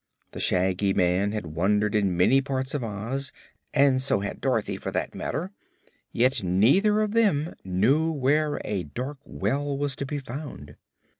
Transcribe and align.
The 0.31 0.39
Shaggy 0.39 0.95
Man 0.95 1.31
had 1.31 1.45
wandered 1.45 1.93
in 1.93 2.17
many 2.17 2.41
parts 2.41 2.73
of 2.73 2.83
Oz, 2.83 3.31
and 3.71 4.01
so 4.01 4.21
had 4.21 4.41
Dorothy, 4.41 4.75
for 4.75 4.89
that 4.89 5.13
matter, 5.13 5.51
yet 6.11 6.41
neither 6.43 7.01
of 7.01 7.11
them 7.11 7.53
knew 7.63 8.11
where 8.11 8.59
a 8.65 8.81
dark 8.81 9.19
well 9.25 9.77
was 9.77 9.95
to 9.97 10.07
be 10.07 10.17
found. 10.17 10.75